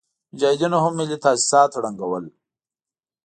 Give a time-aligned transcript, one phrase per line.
[0.33, 2.25] مجاهدينو هم ملي تاسيسات ړنګول.